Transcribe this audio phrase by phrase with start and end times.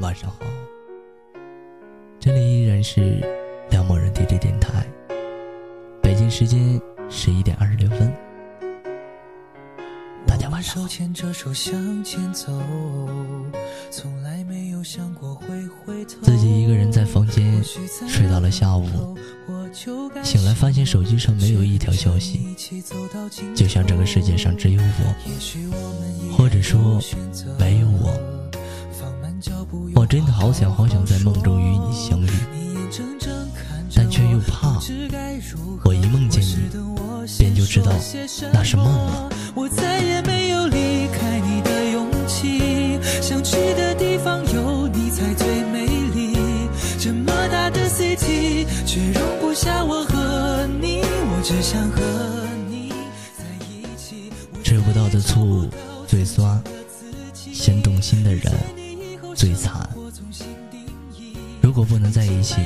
[0.00, 0.38] 晚上好，
[2.18, 3.22] 这里依然是
[3.70, 4.86] 梁某人 DJ 电台，
[6.00, 6.80] 北京时间
[7.10, 8.10] 十一点二十六分。
[10.26, 10.88] 大家晚上好。
[16.22, 19.14] 自己一个人在房间睡到了下午，
[20.22, 22.56] 醒来发现手机上没有一条消息，
[23.54, 26.98] 就像这个世界上只有我，或者说
[27.58, 28.39] 没有我。
[29.94, 32.30] 我真的好想好想在梦中与你相遇，
[33.94, 34.80] 但却又怕，
[35.84, 36.56] 我一梦见你，
[37.38, 37.92] 便就知道
[38.52, 39.28] 那是梦了。
[39.54, 46.36] 我再也没有离开你的勇气，想去的地方有你才最美丽。
[46.98, 52.00] 这么大的 city，却容不下我和你，我只想和
[52.68, 52.92] 你
[53.38, 54.32] 在一起。
[54.64, 55.68] 吃不到的醋
[56.06, 56.60] 最酸，
[57.34, 58.52] 先动心的人。
[59.40, 59.88] 最惨。
[61.62, 62.56] 如果不能在一起，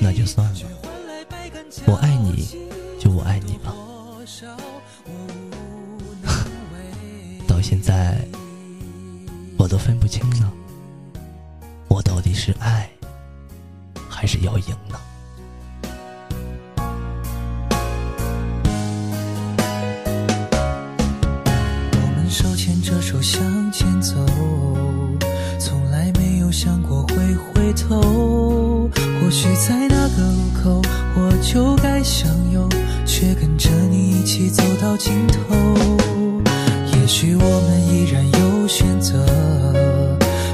[0.00, 0.60] 那就算了。
[1.86, 2.48] 我爱你，
[2.98, 3.74] 就我爱你吧。
[7.46, 8.26] 到现在，
[9.58, 10.50] 我都分不清了，
[11.88, 12.88] 我到底是爱，
[14.08, 14.98] 还是要赢呢？
[21.92, 23.97] 我们手牵着手向前
[27.88, 28.90] 头，
[29.20, 30.82] 或许在那个路口
[31.16, 32.68] 我就该向右，
[33.06, 35.54] 却跟着你一起走到尽头。
[36.92, 39.24] 也许我们依然有选择，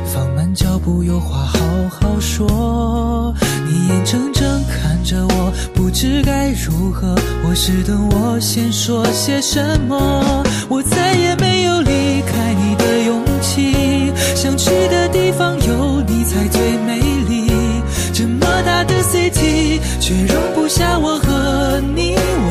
[0.05, 1.58] 放慢脚步，有话好
[1.89, 3.34] 好说。
[3.66, 10.44] 你眼睁睁看着我，不知该如何，或是等我先说些什么。
[10.69, 14.94] 我再也没有离开你的勇气，想去的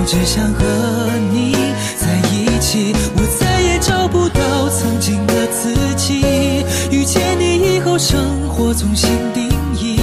[0.05, 0.63] 只想和
[1.31, 1.55] 你
[1.97, 6.65] 在一起，我再也找不到曾经的自己。
[6.91, 9.49] 遇见你以后，生活重新定
[9.79, 9.99] 义，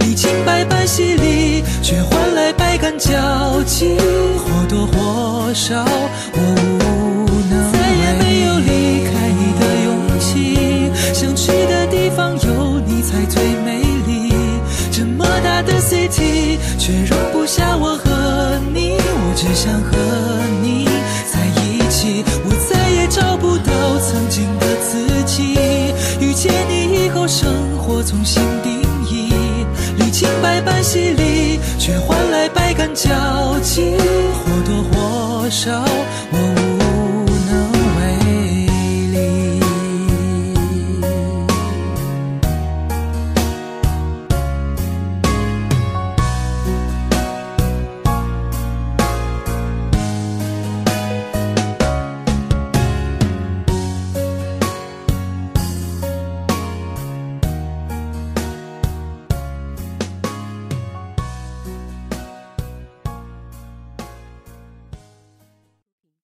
[0.00, 3.96] 历经百般洗礼，却换来百感交集。
[4.38, 5.84] 或多或少，
[6.32, 7.72] 我无能。
[7.72, 12.96] 再也没有离开你的勇气，想去的地方有你。
[13.02, 14.32] 才最美丽，
[14.90, 18.05] 这么大的 city，却容不下我和。
[19.56, 19.96] 想和
[20.60, 20.84] 你
[21.32, 25.56] 在一起，我再也找不到曾经的自己。
[26.20, 29.32] 遇见你以后，生活重新定义，
[29.96, 33.96] 历经百般洗礼，却换来百感交集。
[34.44, 35.82] 或多或少，
[36.32, 36.55] 我。